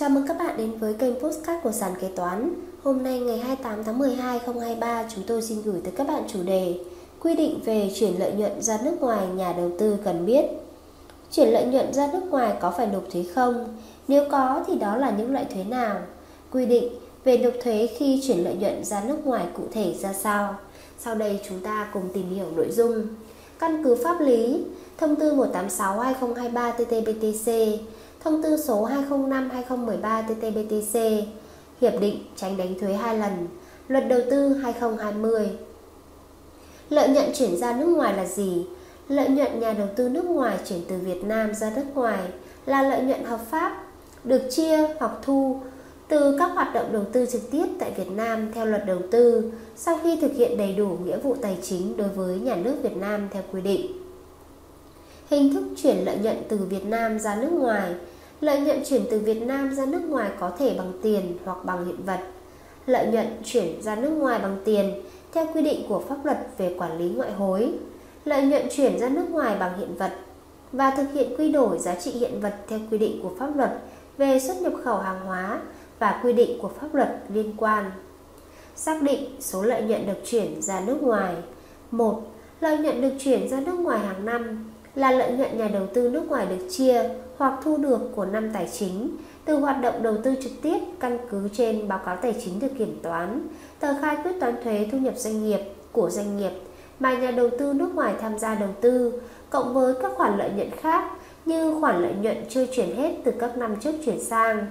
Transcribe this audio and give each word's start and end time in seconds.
Chào 0.00 0.08
mừng 0.08 0.26
các 0.28 0.38
bạn 0.38 0.56
đến 0.56 0.78
với 0.78 0.94
kênh 0.94 1.14
Postcard 1.14 1.62
của 1.62 1.72
Sàn 1.72 1.92
Kế 2.00 2.08
Toán. 2.16 2.54
Hôm 2.82 3.02
nay 3.02 3.20
ngày 3.20 3.38
28 3.38 3.84
tháng 3.84 3.98
12 3.98 4.16
2023, 4.16 5.04
chúng 5.14 5.24
tôi 5.26 5.42
xin 5.42 5.62
gửi 5.62 5.80
tới 5.84 5.92
các 5.96 6.08
bạn 6.08 6.22
chủ 6.28 6.42
đề 6.42 6.78
Quy 7.20 7.34
định 7.34 7.60
về 7.64 7.90
chuyển 7.94 8.18
lợi 8.18 8.32
nhuận 8.32 8.62
ra 8.62 8.78
nước 8.84 9.00
ngoài 9.00 9.26
nhà 9.26 9.52
đầu 9.52 9.70
tư 9.78 9.96
cần 10.04 10.26
biết. 10.26 10.44
Chuyển 11.32 11.48
lợi 11.48 11.64
nhuận 11.64 11.92
ra 11.92 12.10
nước 12.12 12.20
ngoài 12.30 12.54
có 12.60 12.70
phải 12.70 12.86
nộp 12.86 13.02
thuế 13.12 13.24
không? 13.34 13.76
Nếu 14.08 14.24
có 14.30 14.64
thì 14.66 14.74
đó 14.74 14.96
là 14.96 15.10
những 15.10 15.32
loại 15.32 15.46
thuế 15.54 15.64
nào? 15.64 16.00
Quy 16.52 16.66
định 16.66 16.88
về 17.24 17.38
nộp 17.38 17.54
thuế 17.62 17.88
khi 17.98 18.22
chuyển 18.26 18.44
lợi 18.44 18.54
nhuận 18.54 18.84
ra 18.84 19.04
nước 19.04 19.26
ngoài 19.26 19.46
cụ 19.54 19.62
thể 19.72 19.94
ra 20.00 20.12
sao? 20.12 20.54
Sau 20.98 21.14
đây 21.14 21.40
chúng 21.48 21.60
ta 21.60 21.88
cùng 21.92 22.08
tìm 22.14 22.30
hiểu 22.30 22.46
nội 22.56 22.70
dung. 22.70 23.06
Căn 23.58 23.84
cứ 23.84 23.96
pháp 24.04 24.20
lý, 24.20 24.64
Thông 24.98 25.16
tư 25.16 25.34
186-2023-TT-BTC 25.34 27.78
Thông 28.20 28.42
tư 28.42 28.56
số 28.56 28.88
205-2013-TT-BTC, 28.88 31.22
Hiệp 31.80 32.00
định 32.00 32.24
tránh 32.36 32.56
đánh 32.56 32.74
thuế 32.80 32.94
hai 32.94 33.18
lần, 33.18 33.46
Luật 33.88 34.08
đầu 34.08 34.20
tư 34.30 34.54
2020. 34.54 35.50
Lợi 36.90 37.08
nhuận 37.08 37.26
chuyển 37.34 37.56
ra 37.56 37.72
nước 37.72 37.86
ngoài 37.86 38.16
là 38.16 38.24
gì? 38.24 38.66
Lợi 39.08 39.28
nhuận 39.28 39.60
nhà 39.60 39.72
đầu 39.72 39.88
tư 39.96 40.08
nước 40.08 40.24
ngoài 40.24 40.58
chuyển 40.68 40.80
từ 40.88 40.98
Việt 40.98 41.24
Nam 41.24 41.54
ra 41.54 41.72
nước 41.76 41.84
ngoài 41.94 42.18
là 42.66 42.82
lợi 42.82 43.02
nhuận 43.02 43.24
hợp 43.24 43.40
pháp, 43.50 43.84
được 44.24 44.42
chia 44.50 44.88
hoặc 44.98 45.12
thu 45.22 45.60
từ 46.08 46.36
các 46.38 46.50
hoạt 46.54 46.74
động 46.74 46.92
đầu 46.92 47.04
tư 47.12 47.26
trực 47.26 47.50
tiếp 47.50 47.66
tại 47.78 47.92
Việt 47.96 48.10
Nam 48.10 48.52
theo 48.52 48.66
luật 48.66 48.86
đầu 48.86 48.98
tư 49.10 49.52
sau 49.76 49.98
khi 50.02 50.18
thực 50.20 50.32
hiện 50.32 50.58
đầy 50.58 50.74
đủ 50.74 50.98
nghĩa 51.04 51.18
vụ 51.18 51.36
tài 51.42 51.58
chính 51.62 51.96
đối 51.96 52.08
với 52.08 52.38
nhà 52.38 52.56
nước 52.56 52.74
Việt 52.82 52.96
Nam 52.96 53.28
theo 53.30 53.42
quy 53.52 53.60
định. 53.60 54.07
Hình 55.30 55.54
thức 55.54 55.64
chuyển 55.82 56.04
lợi 56.04 56.18
nhuận 56.18 56.36
từ 56.48 56.56
Việt 56.56 56.84
Nam 56.84 57.18
ra 57.18 57.36
nước 57.36 57.52
ngoài 57.52 57.94
Lợi 58.40 58.60
nhuận 58.60 58.84
chuyển 58.84 59.02
từ 59.10 59.18
Việt 59.18 59.42
Nam 59.42 59.74
ra 59.74 59.86
nước 59.86 60.02
ngoài 60.08 60.30
có 60.40 60.50
thể 60.58 60.74
bằng 60.78 60.92
tiền 61.02 61.38
hoặc 61.44 61.64
bằng 61.64 61.86
hiện 61.86 62.04
vật. 62.04 62.20
Lợi 62.86 63.06
nhuận 63.06 63.26
chuyển 63.44 63.82
ra 63.82 63.96
nước 63.96 64.10
ngoài 64.10 64.38
bằng 64.38 64.56
tiền, 64.64 65.02
theo 65.32 65.46
quy 65.54 65.62
định 65.62 65.84
của 65.88 66.02
pháp 66.08 66.24
luật 66.24 66.38
về 66.58 66.74
quản 66.78 66.98
lý 66.98 67.08
ngoại 67.08 67.32
hối. 67.32 67.72
Lợi 68.24 68.42
nhuận 68.42 68.62
chuyển 68.76 68.98
ra 68.98 69.08
nước 69.08 69.30
ngoài 69.30 69.56
bằng 69.60 69.78
hiện 69.78 69.96
vật 69.96 70.12
và 70.72 70.90
thực 70.90 71.06
hiện 71.14 71.36
quy 71.38 71.52
đổi 71.52 71.78
giá 71.78 71.94
trị 71.94 72.10
hiện 72.10 72.40
vật 72.40 72.54
theo 72.68 72.78
quy 72.90 72.98
định 72.98 73.20
của 73.22 73.30
pháp 73.38 73.56
luật 73.56 73.70
về 74.18 74.40
xuất 74.40 74.62
nhập 74.62 74.72
khẩu 74.84 74.96
hàng 74.96 75.26
hóa 75.26 75.60
và 75.98 76.20
quy 76.22 76.32
định 76.32 76.58
của 76.62 76.70
pháp 76.80 76.94
luật 76.94 77.08
liên 77.28 77.52
quan. 77.56 77.90
Xác 78.76 79.02
định 79.02 79.20
số 79.40 79.62
lợi 79.62 79.82
nhuận 79.82 80.06
được 80.06 80.18
chuyển 80.24 80.62
ra 80.62 80.80
nước 80.80 81.02
ngoài. 81.02 81.34
1. 81.90 82.22
Lợi 82.60 82.78
nhuận 82.78 83.00
được 83.00 83.12
chuyển 83.18 83.48
ra 83.48 83.60
nước 83.60 83.78
ngoài 83.78 83.98
hàng 83.98 84.24
năm 84.24 84.67
là 84.98 85.10
lợi 85.10 85.32
nhuận 85.32 85.58
nhà 85.58 85.68
đầu 85.68 85.86
tư 85.94 86.08
nước 86.08 86.28
ngoài 86.28 86.46
được 86.46 86.66
chia 86.70 87.10
hoặc 87.36 87.54
thu 87.64 87.76
được 87.76 88.00
của 88.16 88.24
năm 88.24 88.50
tài 88.52 88.68
chính 88.78 89.16
từ 89.44 89.56
hoạt 89.56 89.80
động 89.82 90.02
đầu 90.02 90.16
tư 90.24 90.34
trực 90.42 90.52
tiếp 90.62 90.78
căn 91.00 91.18
cứ 91.30 91.48
trên 91.52 91.88
báo 91.88 92.00
cáo 92.06 92.16
tài 92.16 92.34
chính 92.44 92.60
được 92.60 92.68
kiểm 92.78 92.98
toán, 93.02 93.48
tờ 93.80 93.94
khai 94.00 94.16
quyết 94.22 94.32
toán 94.40 94.54
thuế 94.64 94.88
thu 94.92 94.98
nhập 94.98 95.14
doanh 95.16 95.44
nghiệp 95.44 95.60
của 95.92 96.10
doanh 96.10 96.36
nghiệp 96.36 96.50
mà 97.00 97.18
nhà 97.18 97.30
đầu 97.30 97.50
tư 97.58 97.72
nước 97.72 97.94
ngoài 97.94 98.14
tham 98.20 98.38
gia 98.38 98.54
đầu 98.54 98.68
tư, 98.80 99.20
cộng 99.50 99.74
với 99.74 99.94
các 100.02 100.12
khoản 100.14 100.38
lợi 100.38 100.50
nhuận 100.56 100.70
khác 100.70 101.04
như 101.44 101.80
khoản 101.80 102.02
lợi 102.02 102.12
nhuận 102.20 102.36
chưa 102.48 102.66
chuyển 102.66 102.96
hết 102.96 103.14
từ 103.24 103.32
các 103.38 103.56
năm 103.56 103.76
trước 103.80 103.92
chuyển 104.04 104.24
sang. 104.24 104.66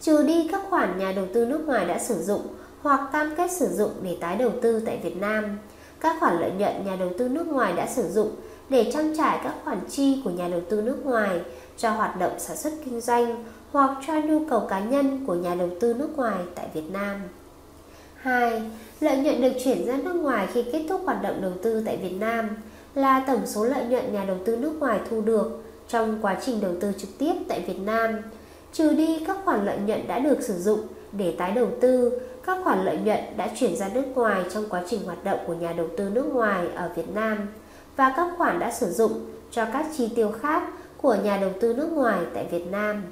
Trừ 0.00 0.22
đi 0.22 0.48
các 0.52 0.62
khoản 0.70 0.98
nhà 0.98 1.12
đầu 1.12 1.26
tư 1.34 1.46
nước 1.46 1.66
ngoài 1.66 1.86
đã 1.86 1.98
sử 1.98 2.22
dụng 2.22 2.42
hoặc 2.82 3.00
cam 3.12 3.34
kết 3.36 3.52
sử 3.52 3.66
dụng 3.66 3.90
để 4.02 4.16
tái 4.20 4.36
đầu 4.36 4.50
tư 4.62 4.82
tại 4.86 5.00
Việt 5.02 5.16
Nam, 5.16 5.58
các 6.00 6.16
khoản 6.20 6.40
lợi 6.40 6.50
nhuận 6.58 6.86
nhà 6.86 6.96
đầu 6.96 7.10
tư 7.18 7.28
nước 7.28 7.46
ngoài 7.46 7.72
đã 7.72 7.86
sử 7.86 8.08
dụng 8.08 8.30
để 8.70 8.90
trang 8.92 9.16
trải 9.16 9.40
các 9.44 9.54
khoản 9.64 9.78
chi 9.90 10.20
của 10.24 10.30
nhà 10.30 10.48
đầu 10.48 10.60
tư 10.70 10.82
nước 10.82 11.06
ngoài 11.06 11.40
cho 11.78 11.90
hoạt 11.90 12.18
động 12.20 12.32
sản 12.38 12.56
xuất 12.56 12.72
kinh 12.84 13.00
doanh 13.00 13.44
hoặc 13.72 13.96
cho 14.06 14.20
nhu 14.20 14.40
cầu 14.50 14.66
cá 14.70 14.80
nhân 14.80 15.24
của 15.26 15.34
nhà 15.34 15.54
đầu 15.54 15.68
tư 15.80 15.94
nước 15.94 16.16
ngoài 16.16 16.38
tại 16.54 16.68
Việt 16.74 16.90
Nam. 16.92 17.20
2. 18.14 18.62
Lợi 19.00 19.16
nhuận 19.16 19.40
được 19.40 19.52
chuyển 19.64 19.86
ra 19.86 19.96
nước 19.96 20.12
ngoài 20.12 20.48
khi 20.52 20.64
kết 20.72 20.86
thúc 20.88 21.00
hoạt 21.04 21.22
động 21.22 21.42
đầu 21.42 21.52
tư 21.62 21.82
tại 21.86 21.96
Việt 21.96 22.16
Nam 22.20 22.48
là 22.94 23.24
tổng 23.26 23.46
số 23.46 23.64
lợi 23.64 23.84
nhuận 23.84 24.12
nhà 24.12 24.24
đầu 24.24 24.36
tư 24.44 24.56
nước 24.56 24.72
ngoài 24.80 25.00
thu 25.10 25.20
được 25.20 25.62
trong 25.88 26.18
quá 26.22 26.36
trình 26.46 26.60
đầu 26.60 26.72
tư 26.80 26.92
trực 26.98 27.10
tiếp 27.18 27.34
tại 27.48 27.64
Việt 27.66 27.78
Nam, 27.84 28.10
trừ 28.72 28.92
đi 28.92 29.24
các 29.26 29.38
khoản 29.44 29.66
lợi 29.66 29.78
nhuận 29.86 30.08
đã 30.08 30.18
được 30.18 30.42
sử 30.42 30.54
dụng 30.58 30.80
để 31.12 31.34
tái 31.38 31.52
đầu 31.52 31.68
tư, 31.80 32.20
các 32.46 32.58
khoản 32.64 32.84
lợi 32.84 32.98
nhuận 33.04 33.20
đã 33.36 33.50
chuyển 33.56 33.76
ra 33.76 33.88
nước 33.94 34.04
ngoài 34.14 34.42
trong 34.54 34.68
quá 34.68 34.82
trình 34.90 35.00
hoạt 35.04 35.24
động 35.24 35.38
của 35.46 35.54
nhà 35.54 35.72
đầu 35.72 35.86
tư 35.96 36.08
nước 36.12 36.26
ngoài 36.34 36.68
ở 36.74 36.90
Việt 36.96 37.08
Nam 37.14 37.38
và 37.96 38.12
các 38.16 38.28
khoản 38.38 38.58
đã 38.58 38.70
sử 38.70 38.90
dụng 38.90 39.12
cho 39.50 39.64
các 39.72 39.86
chi 39.96 40.08
tiêu 40.16 40.32
khác 40.40 40.62
của 40.96 41.16
nhà 41.24 41.36
đầu 41.36 41.50
tư 41.60 41.74
nước 41.74 41.92
ngoài 41.92 42.20
tại 42.34 42.46
Việt 42.50 42.66
Nam. 42.70 43.02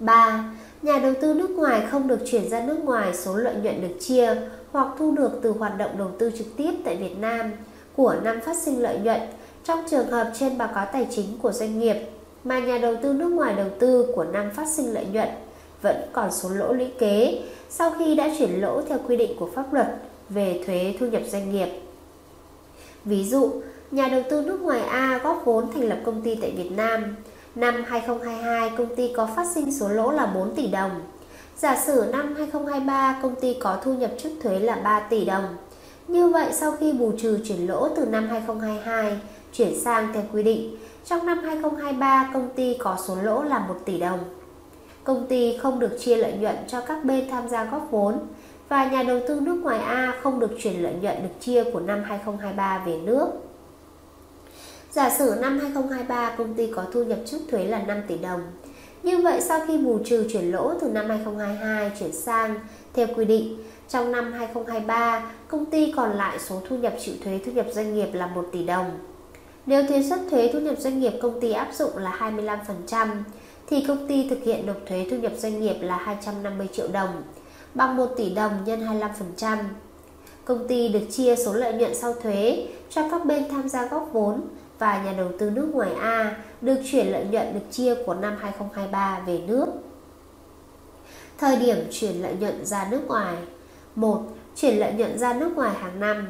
3. 0.00 0.44
Nhà 0.82 0.98
đầu 0.98 1.12
tư 1.20 1.34
nước 1.34 1.50
ngoài 1.50 1.86
không 1.90 2.08
được 2.08 2.18
chuyển 2.30 2.50
ra 2.50 2.64
nước 2.66 2.84
ngoài 2.84 3.16
số 3.16 3.36
lợi 3.36 3.54
nhuận 3.54 3.80
được 3.80 3.94
chia 4.00 4.36
hoặc 4.72 4.88
thu 4.98 5.14
được 5.14 5.40
từ 5.42 5.50
hoạt 5.50 5.78
động 5.78 5.98
đầu 5.98 6.10
tư 6.18 6.30
trực 6.38 6.46
tiếp 6.56 6.72
tại 6.84 6.96
Việt 6.96 7.18
Nam 7.18 7.52
của 7.96 8.14
năm 8.22 8.40
phát 8.40 8.56
sinh 8.56 8.82
lợi 8.82 8.98
nhuận 8.98 9.20
trong 9.64 9.84
trường 9.90 10.10
hợp 10.10 10.30
trên 10.38 10.58
báo 10.58 10.68
cáo 10.74 10.86
tài 10.92 11.06
chính 11.10 11.38
của 11.42 11.52
doanh 11.52 11.78
nghiệp 11.78 11.96
mà 12.44 12.58
nhà 12.58 12.78
đầu 12.78 12.96
tư 13.02 13.12
nước 13.12 13.28
ngoài 13.28 13.54
đầu 13.56 13.68
tư 13.78 14.12
của 14.16 14.24
năm 14.24 14.50
phát 14.50 14.68
sinh 14.68 14.94
lợi 14.94 15.06
nhuận 15.12 15.28
vẫn 15.82 15.96
còn 16.12 16.32
số 16.32 16.48
lỗ 16.48 16.72
lũy 16.72 16.90
kế 16.98 17.42
sau 17.68 17.90
khi 17.98 18.14
đã 18.14 18.30
chuyển 18.38 18.60
lỗ 18.60 18.82
theo 18.82 18.98
quy 19.08 19.16
định 19.16 19.36
của 19.38 19.50
pháp 19.54 19.72
luật 19.74 19.86
về 20.28 20.62
thuế 20.66 20.94
thu 21.00 21.06
nhập 21.06 21.22
doanh 21.26 21.52
nghiệp. 21.52 21.68
Ví 23.04 23.24
dụ, 23.24 23.50
nhà 23.90 24.08
đầu 24.08 24.22
tư 24.30 24.42
nước 24.42 24.60
ngoài 24.60 24.80
A 24.80 25.20
góp 25.24 25.42
vốn 25.44 25.72
thành 25.72 25.88
lập 25.88 25.98
công 26.04 26.22
ty 26.22 26.34
tại 26.34 26.50
Việt 26.50 26.70
Nam. 26.70 27.16
Năm 27.54 27.84
2022, 27.86 28.70
công 28.78 28.96
ty 28.96 29.12
có 29.16 29.28
phát 29.36 29.46
sinh 29.54 29.74
số 29.74 29.88
lỗ 29.88 30.10
là 30.10 30.26
4 30.26 30.54
tỷ 30.54 30.66
đồng. 30.66 30.90
Giả 31.56 31.76
sử 31.86 32.04
năm 32.12 32.34
2023, 32.36 33.18
công 33.22 33.34
ty 33.40 33.54
có 33.54 33.78
thu 33.82 33.94
nhập 33.94 34.10
trước 34.18 34.30
thuế 34.42 34.58
là 34.58 34.76
3 34.76 35.00
tỷ 35.00 35.24
đồng. 35.24 35.44
Như 36.08 36.28
vậy, 36.28 36.52
sau 36.52 36.72
khi 36.72 36.92
bù 36.92 37.12
trừ 37.18 37.38
chuyển 37.44 37.66
lỗ 37.66 37.88
từ 37.88 38.06
năm 38.06 38.28
2022 38.30 39.18
chuyển 39.52 39.80
sang 39.80 40.12
theo 40.14 40.22
quy 40.32 40.42
định, 40.42 40.76
trong 41.04 41.26
năm 41.26 41.38
2023, 41.38 42.30
công 42.34 42.48
ty 42.56 42.76
có 42.78 42.96
số 43.06 43.16
lỗ 43.22 43.42
là 43.42 43.58
1 43.58 43.74
tỷ 43.84 43.98
đồng. 43.98 44.18
Công 45.04 45.26
ty 45.26 45.58
không 45.62 45.78
được 45.78 45.98
chia 46.00 46.16
lợi 46.16 46.32
nhuận 46.32 46.56
cho 46.68 46.80
các 46.80 47.04
bên 47.04 47.30
tham 47.30 47.48
gia 47.48 47.64
góp 47.64 47.88
vốn 47.90 48.18
và 48.68 48.84
nhà 48.84 49.02
đầu 49.02 49.20
tư 49.28 49.40
nước 49.40 49.54
ngoài 49.62 49.78
A 49.78 50.14
không 50.22 50.40
được 50.40 50.50
chuyển 50.62 50.82
lợi 50.82 50.94
nhuận 51.02 51.16
được 51.22 51.40
chia 51.40 51.64
của 51.64 51.80
năm 51.80 52.02
2023 52.04 52.82
về 52.86 52.96
nước. 53.04 53.28
Giả 54.90 55.10
sử 55.10 55.34
năm 55.40 55.58
2023 55.58 56.34
công 56.38 56.54
ty 56.54 56.72
có 56.74 56.84
thu 56.92 57.04
nhập 57.04 57.18
trước 57.26 57.38
thuế 57.50 57.64
là 57.64 57.82
5 57.82 58.02
tỷ 58.08 58.18
đồng. 58.18 58.40
Như 59.02 59.18
vậy 59.18 59.40
sau 59.40 59.60
khi 59.66 59.78
bù 59.78 59.98
trừ 60.04 60.28
chuyển 60.32 60.52
lỗ 60.52 60.74
từ 60.80 60.88
năm 60.88 61.08
2022 61.08 61.92
chuyển 62.00 62.12
sang 62.12 62.54
theo 62.94 63.06
quy 63.16 63.24
định, 63.24 63.58
trong 63.88 64.12
năm 64.12 64.32
2023 64.32 65.30
công 65.48 65.64
ty 65.64 65.92
còn 65.96 66.10
lại 66.10 66.38
số 66.38 66.62
thu 66.68 66.76
nhập 66.76 66.94
chịu 67.00 67.14
thuế 67.24 67.40
thu 67.46 67.52
nhập 67.52 67.66
doanh 67.72 67.94
nghiệp 67.94 68.08
là 68.12 68.26
1 68.26 68.46
tỷ 68.52 68.64
đồng. 68.64 68.90
Nếu 69.66 69.86
thuế 69.86 70.02
suất 70.02 70.20
thuế 70.30 70.50
thu 70.52 70.58
nhập 70.58 70.78
doanh 70.78 71.00
nghiệp 71.00 71.12
công 71.22 71.40
ty 71.40 71.52
áp 71.52 71.68
dụng 71.74 71.96
là 71.96 72.32
25% 72.90 73.08
thì 73.66 73.84
công 73.88 74.08
ty 74.08 74.28
thực 74.28 74.44
hiện 74.44 74.66
nộp 74.66 74.76
thuế 74.86 75.06
thu 75.10 75.16
nhập 75.16 75.32
doanh 75.36 75.60
nghiệp 75.60 75.76
là 75.80 75.96
250 75.96 76.68
triệu 76.72 76.88
đồng, 76.88 77.22
bằng 77.74 77.96
1 77.96 78.06
tỷ 78.16 78.30
đồng 78.30 78.52
nhân 78.64 79.00
25%. 79.36 79.58
Công 80.44 80.68
ty 80.68 80.88
được 80.88 81.04
chia 81.10 81.36
số 81.36 81.52
lợi 81.52 81.72
nhuận 81.72 81.94
sau 81.94 82.14
thuế 82.22 82.66
cho 82.90 83.08
các 83.10 83.26
bên 83.26 83.48
tham 83.50 83.68
gia 83.68 83.86
góp 83.86 84.08
vốn 84.12 84.40
và 84.78 85.02
nhà 85.04 85.12
đầu 85.12 85.28
tư 85.38 85.50
nước 85.50 85.70
ngoài 85.72 85.90
A 86.00 86.36
được 86.60 86.76
chuyển 86.90 87.06
lợi 87.06 87.24
nhuận 87.30 87.54
được 87.54 87.70
chia 87.70 87.94
của 88.06 88.14
năm 88.14 88.36
2023 88.40 89.20
về 89.26 89.40
nước. 89.46 89.66
Thời 91.38 91.56
điểm 91.56 91.76
chuyển 91.90 92.22
lợi 92.22 92.34
nhuận 92.40 92.66
ra 92.66 92.88
nước 92.90 93.00
ngoài 93.06 93.36
1. 93.94 94.22
Chuyển 94.56 94.78
lợi 94.78 94.92
nhuận 94.92 95.18
ra 95.18 95.32
nước 95.34 95.56
ngoài 95.56 95.74
hàng 95.74 96.00
năm 96.00 96.26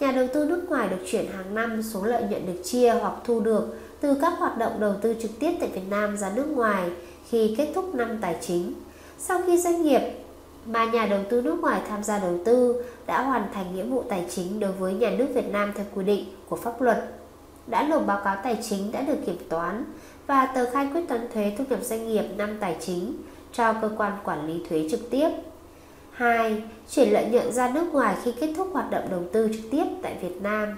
Nhà 0.00 0.12
đầu 0.12 0.26
tư 0.34 0.44
nước 0.44 0.62
ngoài 0.68 0.88
được 0.88 1.04
chuyển 1.10 1.26
hàng 1.32 1.54
năm 1.54 1.82
số 1.82 2.04
lợi 2.04 2.22
nhuận 2.22 2.46
được 2.46 2.62
chia 2.64 2.90
hoặc 2.90 3.14
thu 3.24 3.40
được 3.40 3.78
từ 4.00 4.14
các 4.20 4.32
hoạt 4.38 4.58
động 4.58 4.80
đầu 4.80 4.94
tư 5.02 5.14
trực 5.22 5.30
tiếp 5.38 5.52
tại 5.60 5.68
Việt 5.68 5.88
Nam 5.90 6.16
ra 6.16 6.32
nước 6.34 6.46
ngoài 6.48 6.90
khi 7.28 7.54
kết 7.58 7.68
thúc 7.74 7.94
năm 7.94 8.18
tài 8.20 8.36
chính. 8.40 8.72
Sau 9.18 9.42
khi 9.46 9.58
doanh 9.58 9.82
nghiệp 9.82 10.00
mà 10.66 10.84
nhà 10.84 11.06
đầu 11.06 11.20
tư 11.30 11.42
nước 11.42 11.58
ngoài 11.60 11.80
tham 11.88 12.04
gia 12.04 12.18
đầu 12.18 12.38
tư 12.44 12.84
đã 13.06 13.22
hoàn 13.22 13.48
thành 13.54 13.74
nghĩa 13.74 13.84
vụ 13.84 14.04
tài 14.08 14.26
chính 14.30 14.60
đối 14.60 14.72
với 14.72 14.94
nhà 14.94 15.10
nước 15.10 15.26
Việt 15.34 15.52
Nam 15.52 15.72
theo 15.76 15.86
quy 15.94 16.04
định 16.04 16.24
của 16.48 16.56
pháp 16.56 16.80
luật 16.80 17.10
đã 17.66 17.82
nộp 17.88 18.06
báo 18.06 18.20
cáo 18.24 18.36
tài 18.44 18.58
chính 18.68 18.92
đã 18.92 19.02
được 19.02 19.16
kiểm 19.26 19.36
toán 19.48 19.84
và 20.26 20.46
tờ 20.46 20.70
khai 20.70 20.88
quyết 20.92 21.08
toán 21.08 21.28
thuế 21.34 21.52
thu 21.58 21.64
nhập 21.70 21.78
doanh 21.82 22.08
nghiệp 22.08 22.24
năm 22.36 22.56
tài 22.60 22.76
chính 22.80 23.16
cho 23.52 23.72
cơ 23.72 23.90
quan 23.96 24.12
quản 24.24 24.46
lý 24.46 24.62
thuế 24.68 24.88
trực 24.90 25.10
tiếp. 25.10 25.28
2. 26.12 26.62
Chuyển 26.90 27.12
lợi 27.12 27.26
nhuận 27.30 27.52
ra 27.52 27.70
nước 27.70 27.92
ngoài 27.92 28.16
khi 28.24 28.32
kết 28.40 28.52
thúc 28.56 28.68
hoạt 28.72 28.90
động 28.90 29.04
đầu 29.10 29.22
tư 29.32 29.48
trực 29.52 29.70
tiếp 29.70 29.84
tại 30.02 30.16
Việt 30.22 30.42
Nam. 30.42 30.76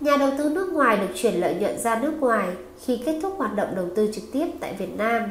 Nhà 0.00 0.16
đầu 0.16 0.30
tư 0.38 0.50
nước 0.50 0.72
ngoài 0.72 0.96
được 0.96 1.14
chuyển 1.14 1.40
lợi 1.40 1.54
nhuận 1.54 1.78
ra 1.78 1.98
nước 1.98 2.12
ngoài 2.20 2.48
khi 2.84 3.00
kết 3.06 3.18
thúc 3.22 3.34
hoạt 3.38 3.54
động 3.56 3.72
đầu 3.76 3.86
tư 3.96 4.10
trực 4.14 4.24
tiếp 4.32 4.46
tại 4.60 4.74
Việt 4.74 4.98
Nam 4.98 5.22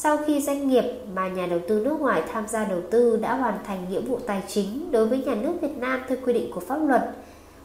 sau 0.00 0.16
khi 0.16 0.40
doanh 0.40 0.68
nghiệp 0.68 0.84
mà 1.14 1.28
nhà 1.28 1.46
đầu 1.46 1.58
tư 1.68 1.80
nước 1.84 2.00
ngoài 2.00 2.22
tham 2.32 2.48
gia 2.48 2.64
đầu 2.64 2.80
tư 2.90 3.16
đã 3.16 3.34
hoàn 3.34 3.58
thành 3.64 3.86
nghĩa 3.90 4.00
vụ 4.00 4.18
tài 4.26 4.42
chính 4.48 4.92
đối 4.92 5.06
với 5.06 5.18
nhà 5.18 5.34
nước 5.34 5.52
Việt 5.60 5.76
Nam 5.78 6.00
theo 6.08 6.18
quy 6.26 6.32
định 6.32 6.50
của 6.54 6.60
pháp 6.60 6.76
luật, 6.76 7.10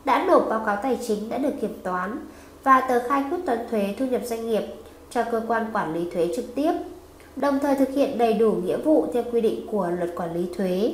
đã 0.05 0.25
nộp 0.27 0.49
báo 0.49 0.63
cáo 0.65 0.77
tài 0.83 0.99
chính 1.07 1.29
đã 1.29 1.37
được 1.37 1.53
kiểm 1.61 1.79
toán 1.83 2.19
và 2.63 2.81
tờ 2.81 3.07
khai 3.07 3.23
quyết 3.29 3.37
toán 3.45 3.59
thuế 3.71 3.95
thu 3.99 4.05
nhập 4.05 4.21
doanh 4.25 4.49
nghiệp 4.49 4.63
cho 5.09 5.23
cơ 5.31 5.41
quan 5.47 5.65
quản 5.73 5.93
lý 5.93 6.09
thuế 6.11 6.29
trực 6.35 6.55
tiếp, 6.55 6.73
đồng 7.35 7.59
thời 7.59 7.75
thực 7.75 7.89
hiện 7.89 8.17
đầy 8.17 8.33
đủ 8.33 8.51
nghĩa 8.51 8.77
vụ 8.77 9.07
theo 9.13 9.23
quy 9.31 9.41
định 9.41 9.67
của 9.71 9.89
luật 9.97 10.09
quản 10.15 10.33
lý 10.33 10.45
thuế. 10.57 10.93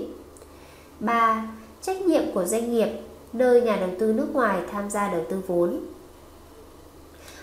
3. 1.00 1.48
Trách 1.82 2.02
nhiệm 2.02 2.24
của 2.34 2.46
doanh 2.46 2.72
nghiệp, 2.72 2.90
nơi 3.34 3.62
nhà 3.62 3.76
đầu 3.76 3.90
tư 4.00 4.14
nước 4.14 4.28
ngoài 4.34 4.60
tham 4.72 4.90
gia 4.90 5.12
đầu 5.12 5.22
tư 5.30 5.42
vốn. 5.48 5.80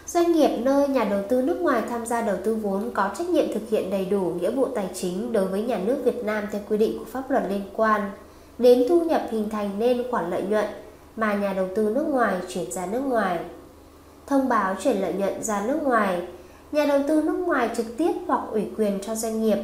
Doanh 0.06 0.32
nghiệp 0.32 0.58
nơi 0.62 0.88
nhà 0.88 1.04
đầu 1.04 1.22
tư 1.28 1.42
nước 1.42 1.60
ngoài 1.60 1.82
tham 1.90 2.06
gia 2.06 2.22
đầu 2.22 2.36
tư 2.44 2.54
vốn 2.54 2.90
có 2.94 3.10
trách 3.18 3.28
nhiệm 3.28 3.52
thực 3.54 3.68
hiện 3.70 3.90
đầy 3.90 4.04
đủ 4.04 4.20
nghĩa 4.20 4.50
vụ 4.50 4.66
tài 4.74 4.88
chính 4.94 5.32
đối 5.32 5.46
với 5.46 5.62
nhà 5.62 5.78
nước 5.78 5.96
Việt 6.04 6.24
Nam 6.24 6.44
theo 6.52 6.60
quy 6.68 6.78
định 6.78 6.98
của 6.98 7.04
pháp 7.04 7.30
luật 7.30 7.42
liên 7.48 7.62
quan 7.76 8.10
đến 8.58 8.84
thu 8.88 9.00
nhập 9.00 9.22
hình 9.30 9.50
thành 9.50 9.70
nên 9.78 10.10
khoản 10.10 10.30
lợi 10.30 10.42
nhuận 10.42 10.64
mà 11.16 11.34
nhà 11.34 11.52
đầu 11.52 11.68
tư 11.74 11.92
nước 11.94 12.06
ngoài 12.08 12.36
chuyển 12.48 12.72
ra 12.72 12.86
nước 12.86 13.00
ngoài. 13.00 13.38
Thông 14.26 14.48
báo 14.48 14.74
chuyển 14.82 15.00
lợi 15.00 15.12
nhuận 15.12 15.42
ra 15.42 15.66
nước 15.66 15.82
ngoài, 15.82 16.22
nhà 16.72 16.86
đầu 16.86 17.00
tư 17.08 17.22
nước 17.22 17.36
ngoài 17.36 17.70
trực 17.76 17.86
tiếp 17.96 18.12
hoặc 18.26 18.40
ủy 18.50 18.64
quyền 18.76 18.98
cho 19.06 19.14
doanh 19.14 19.42
nghiệp 19.42 19.58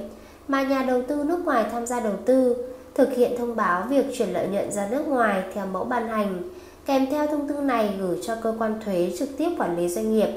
mà 0.48 0.62
nhà 0.62 0.82
đầu 0.82 1.02
tư 1.08 1.24
nước 1.24 1.44
ngoài 1.44 1.64
tham 1.72 1.86
gia 1.86 2.00
đầu 2.00 2.14
tư 2.26 2.56
thực 2.94 3.12
hiện 3.12 3.38
thông 3.38 3.56
báo 3.56 3.86
việc 3.88 4.06
chuyển 4.18 4.32
lợi 4.32 4.48
nhuận 4.48 4.72
ra 4.72 4.88
nước 4.90 5.08
ngoài 5.08 5.42
theo 5.54 5.66
mẫu 5.66 5.84
ban 5.84 6.08
hành 6.08 6.42
kèm 6.86 7.06
theo 7.10 7.26
thông 7.26 7.48
tư 7.48 7.54
này 7.54 7.94
gửi 8.00 8.18
cho 8.22 8.34
cơ 8.42 8.54
quan 8.58 8.80
thuế 8.84 9.12
trực 9.18 9.28
tiếp 9.36 9.50
quản 9.58 9.76
lý 9.76 9.88
doanh 9.88 10.14
nghiệp 10.14 10.28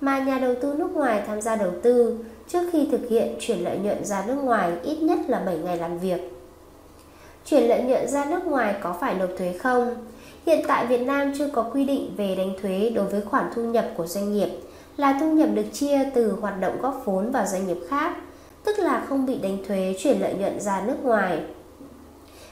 mà 0.00 0.18
nhà 0.18 0.38
đầu 0.38 0.54
tư 0.62 0.74
nước 0.74 0.90
ngoài 0.94 1.22
tham 1.26 1.40
gia 1.40 1.56
đầu 1.56 1.70
tư 1.82 2.18
trước 2.48 2.68
khi 2.72 2.88
thực 2.90 3.08
hiện 3.10 3.36
chuyển 3.40 3.64
lợi 3.64 3.78
nhuận 3.78 4.04
ra 4.04 4.24
nước 4.26 4.34
ngoài 4.34 4.72
ít 4.82 4.96
nhất 4.96 5.18
là 5.28 5.42
7 5.46 5.58
ngày 5.58 5.76
làm 5.76 5.98
việc. 5.98 6.20
Chuyển 7.46 7.68
lợi 7.68 7.82
nhuận 7.82 8.08
ra 8.08 8.24
nước 8.24 8.46
ngoài 8.46 8.74
có 8.80 8.96
phải 9.00 9.14
nộp 9.14 9.30
thuế 9.38 9.52
không? 9.52 9.94
Hiện 10.46 10.64
tại 10.68 10.86
Việt 10.86 11.00
Nam 11.00 11.32
chưa 11.38 11.48
có 11.48 11.62
quy 11.62 11.84
định 11.84 12.14
về 12.16 12.34
đánh 12.34 12.54
thuế 12.62 12.90
đối 12.94 13.06
với 13.06 13.20
khoản 13.20 13.50
thu 13.54 13.62
nhập 13.62 13.86
của 13.96 14.06
doanh 14.06 14.32
nghiệp 14.32 14.48
là 14.96 15.18
thu 15.20 15.32
nhập 15.32 15.48
được 15.54 15.66
chia 15.72 16.10
từ 16.14 16.32
hoạt 16.40 16.60
động 16.60 16.78
góp 16.82 17.02
vốn 17.04 17.30
vào 17.30 17.46
doanh 17.46 17.66
nghiệp 17.66 17.78
khác, 17.88 18.16
tức 18.64 18.78
là 18.78 19.06
không 19.08 19.26
bị 19.26 19.36
đánh 19.36 19.58
thuế 19.68 19.94
chuyển 19.98 20.20
lợi 20.20 20.34
nhuận 20.34 20.60
ra 20.60 20.82
nước 20.86 20.96
ngoài. 21.02 21.40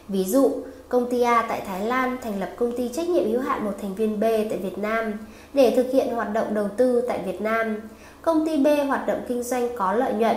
Ví 0.08 0.24
dụ, 0.24 0.50
công 0.90 1.10
ty 1.10 1.22
A 1.22 1.42
tại 1.48 1.62
Thái 1.66 1.86
Lan 1.86 2.16
thành 2.22 2.40
lập 2.40 2.50
công 2.56 2.76
ty 2.76 2.88
trách 2.88 3.08
nhiệm 3.08 3.30
hữu 3.30 3.40
hạn 3.40 3.64
một 3.64 3.72
thành 3.82 3.94
viên 3.94 4.20
B 4.20 4.22
tại 4.22 4.58
Việt 4.62 4.78
Nam 4.78 5.12
để 5.54 5.72
thực 5.76 5.90
hiện 5.92 6.14
hoạt 6.14 6.32
động 6.32 6.54
đầu 6.54 6.68
tư 6.76 7.00
tại 7.08 7.20
Việt 7.26 7.40
Nam. 7.40 7.76
Công 8.22 8.46
ty 8.46 8.56
B 8.56 8.66
hoạt 8.88 9.06
động 9.06 9.20
kinh 9.28 9.42
doanh 9.42 9.68
có 9.76 9.92
lợi 9.92 10.12
nhuận 10.12 10.36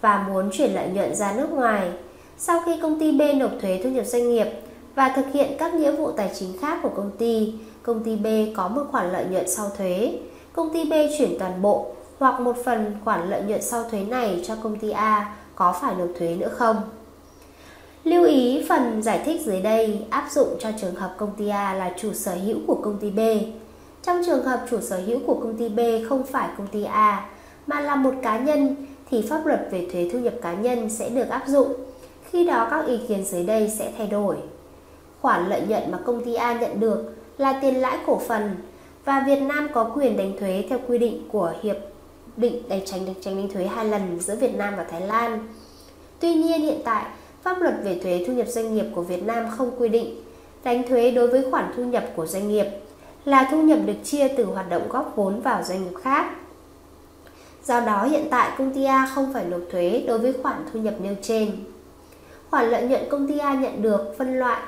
và 0.00 0.26
muốn 0.28 0.50
chuyển 0.52 0.74
lợi 0.74 0.88
nhuận 0.88 1.14
ra 1.14 1.32
nước 1.36 1.50
ngoài. 1.50 1.90
Sau 2.38 2.62
khi 2.66 2.78
công 2.82 3.00
ty 3.00 3.12
B 3.12 3.22
nộp 3.36 3.50
thuế 3.60 3.80
thu 3.84 3.90
nhập 3.90 4.06
doanh 4.06 4.28
nghiệp 4.30 4.46
và 4.94 5.12
thực 5.16 5.26
hiện 5.32 5.52
các 5.58 5.74
nghĩa 5.74 5.92
vụ 5.92 6.10
tài 6.10 6.30
chính 6.34 6.58
khác 6.60 6.78
của 6.82 6.90
công 6.96 7.10
ty, 7.18 7.54
công 7.82 8.04
ty 8.04 8.16
B 8.16 8.26
có 8.56 8.68
một 8.68 8.82
khoản 8.90 9.12
lợi 9.12 9.24
nhuận 9.30 9.50
sau 9.50 9.70
thuế. 9.78 10.18
Công 10.52 10.74
ty 10.74 10.84
B 10.84 10.92
chuyển 11.18 11.38
toàn 11.38 11.62
bộ 11.62 11.86
hoặc 12.18 12.40
một 12.40 12.56
phần 12.64 12.96
khoản 13.04 13.30
lợi 13.30 13.42
nhuận 13.42 13.62
sau 13.62 13.84
thuế 13.90 14.00
này 14.00 14.42
cho 14.46 14.56
công 14.62 14.78
ty 14.78 14.90
A 14.90 15.34
có 15.54 15.74
phải 15.82 15.94
nộp 15.94 16.08
thuế 16.18 16.36
nữa 16.36 16.50
không? 16.52 16.76
Lưu 18.04 18.24
ý, 18.24 18.64
phần 18.68 19.02
giải 19.02 19.22
thích 19.24 19.40
dưới 19.44 19.60
đây 19.60 19.98
áp 20.10 20.28
dụng 20.30 20.48
cho 20.58 20.68
trường 20.80 20.94
hợp 20.94 21.14
công 21.18 21.30
ty 21.36 21.48
A 21.48 21.74
là 21.74 21.94
chủ 22.00 22.12
sở 22.12 22.34
hữu 22.34 22.58
của 22.66 22.74
công 22.74 22.98
ty 22.98 23.10
B. 23.10 23.20
Trong 24.02 24.22
trường 24.26 24.44
hợp 24.44 24.66
chủ 24.70 24.80
sở 24.80 25.00
hữu 25.06 25.18
của 25.26 25.34
công 25.34 25.56
ty 25.56 25.68
B 25.68 25.80
không 26.08 26.26
phải 26.26 26.48
công 26.58 26.66
ty 26.66 26.84
A, 26.84 27.26
mà 27.66 27.80
là 27.80 27.96
một 27.96 28.14
cá 28.22 28.38
nhân, 28.38 28.76
thì 29.10 29.22
pháp 29.22 29.46
luật 29.46 29.68
về 29.70 29.88
thuế 29.92 30.10
thu 30.12 30.18
nhập 30.18 30.34
cá 30.42 30.54
nhân 30.54 30.90
sẽ 30.90 31.08
được 31.08 31.28
áp 31.28 31.42
dụng. 31.46 31.72
Khi 32.30 32.46
đó, 32.46 32.68
các 32.70 32.86
ý 32.86 32.98
kiến 33.08 33.24
dưới 33.24 33.44
đây 33.44 33.72
sẽ 33.78 33.92
thay 33.98 34.06
đổi. 34.06 34.36
Khoản 35.20 35.48
lợi 35.48 35.62
nhuận 35.68 35.82
mà 35.90 35.98
công 35.98 36.24
ty 36.24 36.34
A 36.34 36.60
nhận 36.60 36.80
được 36.80 37.14
là 37.38 37.58
tiền 37.62 37.80
lãi 37.80 37.98
cổ 38.06 38.20
phần, 38.28 38.54
và 39.04 39.24
Việt 39.26 39.40
Nam 39.40 39.68
có 39.74 39.90
quyền 39.94 40.16
đánh 40.16 40.32
thuế 40.40 40.64
theo 40.68 40.78
quy 40.88 40.98
định 40.98 41.28
của 41.32 41.52
hiệp 41.62 41.76
định 42.36 42.68
đánh 42.68 42.80
tránh 42.84 43.06
đánh 43.06 43.14
tránh 43.20 43.36
đánh 43.36 43.48
thuế 43.48 43.66
hai 43.66 43.84
lần 43.84 44.20
giữa 44.20 44.36
Việt 44.36 44.54
Nam 44.54 44.74
và 44.76 44.84
Thái 44.90 45.00
Lan. 45.00 45.48
Tuy 46.20 46.34
nhiên, 46.34 46.60
hiện 46.60 46.80
tại 46.84 47.04
pháp 47.44 47.62
luật 47.62 47.74
về 47.84 47.98
thuế 48.02 48.24
thu 48.26 48.32
nhập 48.32 48.48
doanh 48.48 48.74
nghiệp 48.74 48.86
của 48.94 49.02
Việt 49.02 49.22
Nam 49.22 49.46
không 49.56 49.70
quy 49.78 49.88
định 49.88 50.22
đánh 50.64 50.82
thuế 50.88 51.10
đối 51.10 51.28
với 51.28 51.44
khoản 51.50 51.72
thu 51.76 51.84
nhập 51.84 52.04
của 52.16 52.26
doanh 52.26 52.48
nghiệp 52.48 52.66
là 53.24 53.48
thu 53.50 53.62
nhập 53.62 53.78
được 53.86 53.96
chia 54.04 54.28
từ 54.28 54.44
hoạt 54.44 54.70
động 54.70 54.88
góp 54.88 55.12
vốn 55.16 55.40
vào 55.40 55.62
doanh 55.62 55.84
nghiệp 55.84 55.94
khác. 56.02 56.30
Do 57.64 57.80
đó, 57.80 58.04
hiện 58.04 58.26
tại 58.30 58.50
công 58.58 58.72
ty 58.72 58.84
A 58.84 59.06
không 59.14 59.32
phải 59.32 59.44
nộp 59.44 59.60
thuế 59.72 60.04
đối 60.06 60.18
với 60.18 60.32
khoản 60.42 60.56
thu 60.72 60.80
nhập 60.80 60.94
nêu 61.00 61.14
trên. 61.22 61.50
Khoản 62.50 62.66
lợi 62.66 62.82
nhuận 62.82 63.02
công 63.10 63.28
ty 63.28 63.38
A 63.38 63.54
nhận 63.54 63.82
được, 63.82 64.14
phân 64.18 64.38
loại 64.38 64.62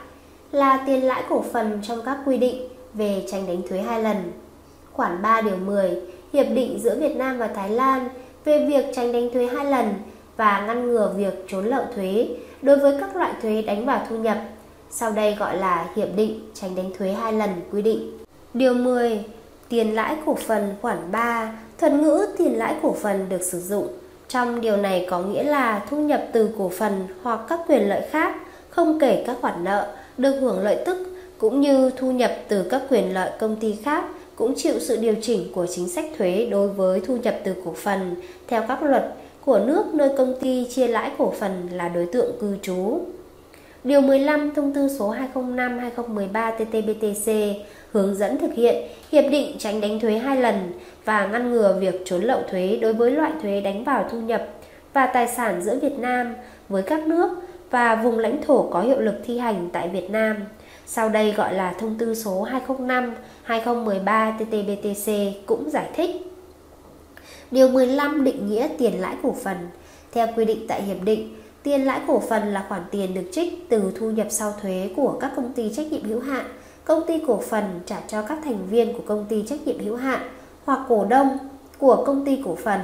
là 0.52 0.84
tiền 0.86 1.04
lãi 1.06 1.22
cổ 1.28 1.44
phần 1.52 1.80
trong 1.82 2.02
các 2.04 2.18
quy 2.26 2.38
định 2.38 2.68
về 2.94 3.26
tránh 3.30 3.46
đánh 3.46 3.62
thuế 3.68 3.80
hai 3.80 4.02
lần. 4.02 4.16
Khoản 4.92 5.22
3 5.22 5.40
điều 5.40 5.56
10 5.56 6.02
Hiệp 6.32 6.46
định 6.54 6.78
giữa 6.82 6.98
Việt 6.98 7.16
Nam 7.16 7.38
và 7.38 7.48
Thái 7.48 7.70
Lan 7.70 8.08
về 8.44 8.66
việc 8.66 8.86
tránh 8.94 9.12
đánh 9.12 9.30
thuế 9.32 9.46
hai 9.46 9.64
lần 9.64 9.94
và 10.36 10.64
ngăn 10.66 10.86
ngừa 10.86 11.14
việc 11.16 11.44
trốn 11.48 11.64
lậu 11.64 11.84
thuế 11.94 12.28
đối 12.62 12.76
với 12.76 12.96
các 13.00 13.16
loại 13.16 13.32
thuế 13.42 13.62
đánh 13.62 13.86
vào 13.86 14.06
thu 14.08 14.16
nhập. 14.16 14.38
Sau 14.90 15.10
đây 15.10 15.34
gọi 15.34 15.56
là 15.56 15.86
hiệp 15.96 16.08
định 16.16 16.40
tránh 16.54 16.74
đánh 16.74 16.90
thuế 16.98 17.12
hai 17.12 17.32
lần 17.32 17.50
quy 17.72 17.82
định. 17.82 18.18
Điều 18.54 18.74
10. 18.74 19.24
Tiền 19.68 19.94
lãi 19.94 20.16
cổ 20.26 20.34
phần 20.34 20.74
khoản 20.82 20.98
3, 21.12 21.52
thuật 21.78 21.92
ngữ 21.92 22.28
tiền 22.38 22.58
lãi 22.58 22.74
cổ 22.82 22.96
phần 23.02 23.28
được 23.28 23.42
sử 23.42 23.60
dụng. 23.60 23.88
Trong 24.28 24.60
điều 24.60 24.76
này 24.76 25.06
có 25.10 25.18
nghĩa 25.20 25.42
là 25.42 25.84
thu 25.90 25.96
nhập 25.96 26.26
từ 26.32 26.50
cổ 26.58 26.68
phần 26.68 27.06
hoặc 27.22 27.40
các 27.48 27.60
quyền 27.68 27.88
lợi 27.88 28.08
khác, 28.10 28.36
không 28.70 29.00
kể 29.00 29.24
các 29.26 29.36
khoản 29.40 29.64
nợ, 29.64 29.94
được 30.18 30.38
hưởng 30.40 30.64
lợi 30.64 30.82
tức 30.86 31.16
cũng 31.38 31.60
như 31.60 31.90
thu 31.96 32.12
nhập 32.12 32.32
từ 32.48 32.62
các 32.70 32.82
quyền 32.90 33.14
lợi 33.14 33.30
công 33.38 33.56
ty 33.56 33.76
khác 33.84 34.04
cũng 34.36 34.54
chịu 34.56 34.74
sự 34.80 34.96
điều 34.96 35.14
chỉnh 35.22 35.52
của 35.54 35.66
chính 35.66 35.88
sách 35.88 36.04
thuế 36.18 36.48
đối 36.50 36.68
với 36.68 37.00
thu 37.00 37.16
nhập 37.16 37.36
từ 37.44 37.54
cổ 37.64 37.72
phần 37.72 38.14
theo 38.48 38.64
các 38.68 38.82
luật 38.82 39.14
của 39.46 39.58
nước 39.58 39.94
nơi 39.94 40.10
công 40.16 40.34
ty 40.40 40.66
chia 40.70 40.86
lãi 40.86 41.10
cổ 41.18 41.30
phần 41.30 41.68
là 41.72 41.88
đối 41.88 42.06
tượng 42.06 42.38
cư 42.40 42.56
trú. 42.62 43.00
Điều 43.84 44.00
15 44.00 44.54
Thông 44.54 44.72
tư 44.74 44.88
số 44.98 45.14
205-2013 45.34 46.32
TT-BTC 46.32 47.54
hướng 47.92 48.14
dẫn 48.14 48.38
thực 48.38 48.54
hiện 48.54 48.88
hiệp 49.12 49.24
định 49.30 49.56
tránh 49.58 49.80
đánh 49.80 50.00
thuế 50.00 50.18
hai 50.18 50.36
lần 50.36 50.72
và 51.04 51.26
ngăn 51.26 51.52
ngừa 51.52 51.76
việc 51.80 52.02
trốn 52.04 52.22
lậu 52.22 52.42
thuế 52.50 52.78
đối 52.82 52.92
với 52.92 53.10
loại 53.10 53.32
thuế 53.42 53.60
đánh 53.60 53.84
vào 53.84 54.08
thu 54.10 54.20
nhập 54.20 54.46
và 54.92 55.06
tài 55.06 55.28
sản 55.28 55.62
giữa 55.62 55.78
Việt 55.82 55.98
Nam 55.98 56.34
với 56.68 56.82
các 56.82 57.06
nước 57.06 57.30
và 57.70 57.94
vùng 57.94 58.18
lãnh 58.18 58.42
thổ 58.42 58.62
có 58.62 58.80
hiệu 58.80 59.00
lực 59.00 59.14
thi 59.24 59.38
hành 59.38 59.68
tại 59.72 59.88
Việt 59.88 60.10
Nam. 60.10 60.36
Sau 60.86 61.08
đây 61.08 61.32
gọi 61.32 61.54
là 61.54 61.74
thông 61.78 61.94
tư 61.98 62.14
số 62.14 62.46
205-2013 63.46 64.38
TT-BTC 64.38 65.32
cũng 65.46 65.70
giải 65.70 65.86
thích 65.94 66.35
Điều 67.50 67.68
15 67.68 68.24
định 68.24 68.48
nghĩa 68.48 68.68
tiền 68.78 69.00
lãi 69.00 69.16
cổ 69.22 69.36
phần. 69.42 69.56
Theo 70.12 70.26
quy 70.36 70.44
định 70.44 70.66
tại 70.68 70.82
hiệp 70.82 71.02
định, 71.02 71.34
tiền 71.62 71.84
lãi 71.84 72.00
cổ 72.06 72.22
phần 72.28 72.52
là 72.52 72.66
khoản 72.68 72.82
tiền 72.90 73.14
được 73.14 73.30
trích 73.32 73.66
từ 73.68 73.92
thu 73.98 74.10
nhập 74.10 74.26
sau 74.30 74.54
thuế 74.62 74.90
của 74.96 75.16
các 75.20 75.32
công 75.36 75.52
ty 75.52 75.72
trách 75.76 75.92
nhiệm 75.92 76.04
hữu 76.04 76.20
hạn, 76.20 76.46
công 76.84 77.06
ty 77.06 77.18
cổ 77.26 77.40
phần 77.48 77.80
trả 77.86 78.00
cho 78.08 78.22
các 78.22 78.38
thành 78.44 78.66
viên 78.70 78.92
của 78.92 79.02
công 79.06 79.26
ty 79.28 79.44
trách 79.46 79.66
nhiệm 79.66 79.78
hữu 79.78 79.96
hạn 79.96 80.20
hoặc 80.64 80.80
cổ 80.88 81.04
đông 81.04 81.38
của 81.78 82.04
công 82.06 82.24
ty 82.24 82.38
cổ 82.44 82.54
phần. 82.54 82.80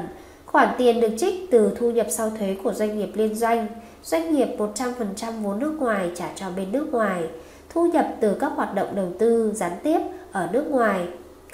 Khoản 0.46 0.68
tiền 0.78 1.00
được 1.00 1.10
trích 1.18 1.50
từ 1.50 1.72
thu 1.78 1.90
nhập 1.90 2.06
sau 2.10 2.30
thuế 2.38 2.56
của 2.64 2.72
doanh 2.72 2.98
nghiệp 2.98 3.10
liên 3.14 3.34
doanh, 3.34 3.66
doanh 4.04 4.34
nghiệp 4.34 4.48
100% 4.58 5.42
vốn 5.42 5.58
nước 5.58 5.76
ngoài 5.78 6.10
trả 6.14 6.28
cho 6.34 6.46
bên 6.56 6.72
nước 6.72 6.88
ngoài, 6.92 7.22
thu 7.68 7.86
nhập 7.86 8.08
từ 8.20 8.34
các 8.40 8.52
hoạt 8.56 8.74
động 8.74 8.88
đầu 8.94 9.08
tư 9.18 9.52
gián 9.54 9.72
tiếp 9.82 9.98
ở 10.32 10.48
nước 10.52 10.66
ngoài, 10.70 11.06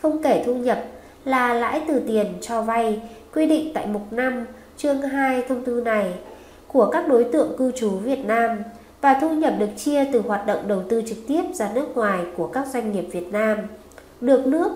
không 0.02 0.22
kể 0.22 0.42
thu 0.46 0.54
nhập 0.54 0.84
là 1.24 1.54
lãi 1.54 1.82
từ 1.88 2.02
tiền 2.06 2.34
cho 2.40 2.62
vay 2.62 3.00
quy 3.34 3.46
định 3.46 3.70
tại 3.74 3.86
mục 3.86 4.12
5 4.12 4.46
chương 4.76 5.02
2 5.02 5.42
thông 5.48 5.64
tư 5.64 5.80
này 5.80 6.14
của 6.66 6.90
các 6.90 7.08
đối 7.08 7.24
tượng 7.24 7.56
cư 7.58 7.72
trú 7.72 7.90
Việt 7.90 8.24
Nam 8.24 8.58
và 9.00 9.18
thu 9.20 9.30
nhập 9.30 9.54
được 9.58 9.70
chia 9.76 10.04
từ 10.12 10.20
hoạt 10.20 10.46
động 10.46 10.68
đầu 10.68 10.82
tư 10.88 11.02
trực 11.08 11.18
tiếp 11.28 11.42
ra 11.54 11.70
nước 11.74 11.96
ngoài 11.96 12.20
của 12.36 12.46
các 12.46 12.66
doanh 12.66 12.92
nghiệp 12.92 13.06
Việt 13.12 13.32
Nam 13.32 13.58
được 14.20 14.46
nước 14.46 14.70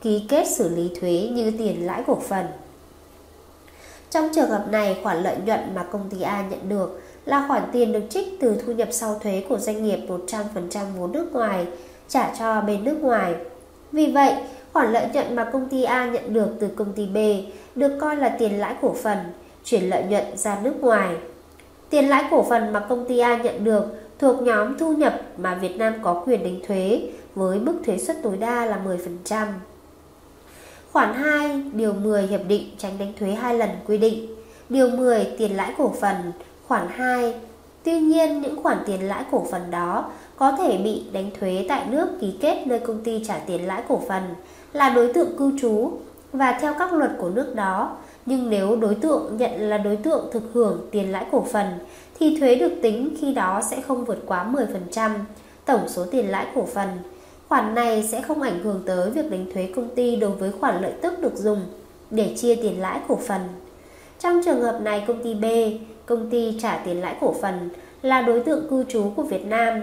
ký 0.00 0.22
kết 0.28 0.48
xử 0.48 0.68
lý 0.68 0.90
thuế 1.00 1.28
như 1.32 1.52
tiền 1.58 1.86
lãi 1.86 2.02
cổ 2.06 2.20
phần. 2.28 2.46
Trong 4.10 4.28
trường 4.34 4.50
hợp 4.50 4.66
này, 4.70 5.00
khoản 5.02 5.22
lợi 5.22 5.36
nhuận 5.46 5.60
mà 5.74 5.82
công 5.82 6.08
ty 6.10 6.22
A 6.22 6.44
nhận 6.50 6.68
được 6.68 7.02
là 7.24 7.44
khoản 7.48 7.62
tiền 7.72 7.92
được 7.92 8.02
trích 8.10 8.40
từ 8.40 8.56
thu 8.66 8.72
nhập 8.72 8.88
sau 8.90 9.18
thuế 9.22 9.44
của 9.48 9.58
doanh 9.58 9.84
nghiệp 9.84 9.98
100% 10.08 10.84
vốn 10.98 11.12
nước 11.12 11.32
ngoài 11.32 11.66
trả 12.08 12.34
cho 12.38 12.60
bên 12.60 12.84
nước 12.84 12.98
ngoài. 13.00 13.34
Vì 13.92 14.12
vậy, 14.12 14.34
Khoản 14.76 14.92
lợi 14.92 15.06
nhuận 15.12 15.36
mà 15.36 15.44
công 15.52 15.68
ty 15.68 15.82
A 15.82 16.06
nhận 16.06 16.34
được 16.34 16.48
từ 16.60 16.68
công 16.76 16.92
ty 16.92 17.06
B 17.06 17.16
được 17.74 17.98
coi 18.00 18.16
là 18.16 18.28
tiền 18.28 18.60
lãi 18.60 18.74
cổ 18.82 18.94
phần, 19.02 19.18
chuyển 19.64 19.82
lợi 19.88 20.04
nhuận 20.08 20.24
ra 20.36 20.58
nước 20.62 20.74
ngoài. 20.80 21.16
Tiền 21.90 22.08
lãi 22.08 22.24
cổ 22.30 22.42
phần 22.42 22.72
mà 22.72 22.80
công 22.80 23.04
ty 23.08 23.18
A 23.18 23.36
nhận 23.36 23.64
được 23.64 23.84
thuộc 24.18 24.42
nhóm 24.42 24.78
thu 24.78 24.92
nhập 24.92 25.20
mà 25.36 25.54
Việt 25.54 25.76
Nam 25.76 25.94
có 26.02 26.22
quyền 26.26 26.42
đánh 26.42 26.60
thuế 26.66 27.02
với 27.34 27.58
mức 27.58 27.74
thuế 27.86 27.98
suất 27.98 28.22
tối 28.22 28.36
đa 28.36 28.66
là 28.66 28.80
10%. 29.28 29.46
Khoản 30.92 31.14
2, 31.14 31.62
điều 31.72 31.92
10 31.92 32.22
Hiệp 32.22 32.40
định 32.48 32.70
tránh 32.78 32.98
đánh 32.98 33.12
thuế 33.18 33.30
hai 33.30 33.58
lần 33.58 33.70
quy 33.86 33.98
định. 33.98 34.34
Điều 34.68 34.90
10 34.90 35.26
tiền 35.38 35.56
lãi 35.56 35.74
cổ 35.78 35.94
phần, 36.00 36.16
khoản 36.68 36.88
2. 36.90 37.34
Tuy 37.84 38.00
nhiên, 38.00 38.42
những 38.42 38.62
khoản 38.62 38.78
tiền 38.86 39.08
lãi 39.08 39.24
cổ 39.30 39.46
phần 39.50 39.70
đó 39.70 40.10
có 40.36 40.52
thể 40.52 40.78
bị 40.78 41.02
đánh 41.12 41.30
thuế 41.40 41.66
tại 41.68 41.86
nước 41.90 42.08
ký 42.20 42.34
kết 42.40 42.66
nơi 42.66 42.78
công 42.78 43.04
ty 43.04 43.24
trả 43.28 43.38
tiền 43.38 43.66
lãi 43.66 43.82
cổ 43.88 44.02
phần 44.08 44.22
là 44.72 44.88
đối 44.88 45.12
tượng 45.12 45.36
cư 45.36 45.58
trú 45.60 45.90
và 46.32 46.58
theo 46.60 46.74
các 46.78 46.92
luật 46.92 47.10
của 47.18 47.28
nước 47.28 47.54
đó 47.54 47.96
Nhưng 48.26 48.50
nếu 48.50 48.76
đối 48.76 48.94
tượng 48.94 49.36
nhận 49.36 49.60
là 49.60 49.78
đối 49.78 49.96
tượng 49.96 50.28
thực 50.32 50.42
hưởng 50.52 50.88
tiền 50.90 51.12
lãi 51.12 51.26
cổ 51.30 51.46
phần 51.52 51.66
thì 52.18 52.36
thuế 52.40 52.54
được 52.54 52.72
tính 52.82 53.16
khi 53.20 53.34
đó 53.34 53.60
sẽ 53.70 53.80
không 53.80 54.04
vượt 54.04 54.18
quá 54.26 54.46
10% 54.94 55.10
tổng 55.64 55.88
số 55.88 56.04
tiền 56.10 56.30
lãi 56.30 56.46
cổ 56.54 56.66
phần. 56.74 56.88
Khoản 57.48 57.74
này 57.74 58.02
sẽ 58.02 58.22
không 58.22 58.42
ảnh 58.42 58.62
hưởng 58.62 58.82
tới 58.86 59.10
việc 59.10 59.30
đánh 59.30 59.46
thuế 59.54 59.68
công 59.76 59.88
ty 59.94 60.16
đối 60.16 60.30
với 60.30 60.52
khoản 60.52 60.82
lợi 60.82 60.92
tức 61.02 61.20
được 61.20 61.36
dùng 61.36 61.60
để 62.10 62.34
chia 62.36 62.54
tiền 62.54 62.80
lãi 62.80 63.00
cổ 63.08 63.16
phần. 63.16 63.40
Trong 64.18 64.40
trường 64.44 64.62
hợp 64.62 64.80
này, 64.80 65.04
công 65.06 65.22
ty 65.22 65.34
B, 65.34 65.44
công 66.06 66.30
ty 66.30 66.58
trả 66.62 66.76
tiền 66.84 67.00
lãi 67.00 67.16
cổ 67.20 67.34
phần 67.42 67.68
là 68.02 68.22
đối 68.22 68.40
tượng 68.40 68.66
cư 68.70 68.84
trú 68.88 69.10
của 69.16 69.22
Việt 69.22 69.46
Nam. 69.46 69.80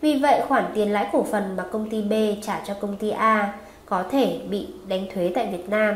Vì 0.00 0.18
vậy, 0.18 0.42
khoản 0.48 0.64
tiền 0.74 0.92
lãi 0.92 1.08
cổ 1.12 1.22
phần 1.22 1.56
mà 1.56 1.64
công 1.72 1.90
ty 1.90 2.02
B 2.02 2.12
trả 2.42 2.60
cho 2.66 2.74
công 2.80 2.96
ty 2.96 3.10
A 3.10 3.54
có 3.86 4.04
thể 4.10 4.40
bị 4.50 4.66
đánh 4.88 5.06
thuế 5.14 5.32
tại 5.34 5.48
Việt 5.52 5.68
Nam. 5.68 5.94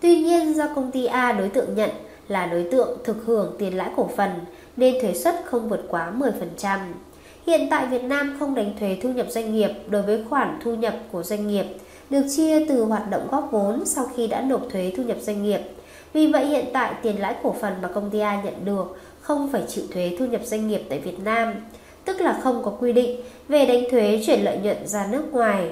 Tuy 0.00 0.16
nhiên, 0.16 0.54
do 0.54 0.68
công 0.74 0.90
ty 0.90 1.06
A 1.06 1.32
đối 1.32 1.48
tượng 1.48 1.74
nhận 1.74 1.90
là 2.28 2.46
đối 2.46 2.64
tượng 2.72 2.98
thực 3.04 3.16
hưởng 3.26 3.56
tiền 3.58 3.76
lãi 3.76 3.90
cổ 3.96 4.10
phần 4.16 4.30
nên 4.76 5.00
thuế 5.00 5.14
suất 5.14 5.34
không 5.44 5.68
vượt 5.68 5.84
quá 5.88 6.12
10%. 6.18 6.78
Hiện 7.46 7.66
tại 7.70 7.86
Việt 7.86 8.02
Nam 8.02 8.36
không 8.38 8.54
đánh 8.54 8.74
thuế 8.80 8.98
thu 9.02 9.08
nhập 9.08 9.26
doanh 9.30 9.54
nghiệp 9.54 9.70
đối 9.88 10.02
với 10.02 10.24
khoản 10.30 10.58
thu 10.64 10.74
nhập 10.74 10.94
của 11.12 11.22
doanh 11.22 11.48
nghiệp 11.48 11.64
được 12.10 12.22
chia 12.36 12.66
từ 12.68 12.84
hoạt 12.84 13.10
động 13.10 13.28
góp 13.30 13.48
vốn 13.50 13.84
sau 13.84 14.06
khi 14.16 14.26
đã 14.26 14.40
nộp 14.40 14.62
thuế 14.70 14.92
thu 14.96 15.02
nhập 15.02 15.16
doanh 15.20 15.42
nghiệp. 15.42 15.60
Vì 16.12 16.26
vậy 16.26 16.46
hiện 16.46 16.64
tại 16.72 16.94
tiền 17.02 17.20
lãi 17.20 17.34
cổ 17.42 17.54
phần 17.60 17.72
mà 17.82 17.88
công 17.88 18.10
ty 18.10 18.18
A 18.18 18.42
nhận 18.42 18.64
được 18.64 18.98
không 19.20 19.48
phải 19.52 19.62
chịu 19.68 19.84
thuế 19.92 20.16
thu 20.18 20.26
nhập 20.26 20.40
doanh 20.44 20.68
nghiệp 20.68 20.82
tại 20.88 20.98
Việt 20.98 21.18
Nam, 21.24 21.54
tức 22.04 22.20
là 22.20 22.40
không 22.42 22.62
có 22.64 22.70
quy 22.70 22.92
định 22.92 23.20
về 23.48 23.66
đánh 23.66 23.84
thuế 23.90 24.22
chuyển 24.26 24.44
lợi 24.44 24.58
nhuận 24.62 24.86
ra 24.86 25.06
nước 25.10 25.32
ngoài. 25.32 25.70